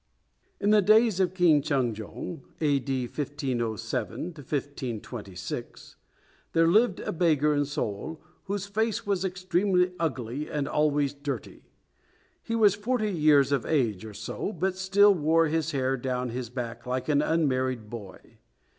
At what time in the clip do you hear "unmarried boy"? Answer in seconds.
17.21-18.39